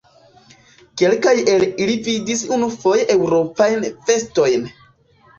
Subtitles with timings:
[0.99, 4.65] Kelkaj el ili vidis unuafoje Eŭropajn vestojn.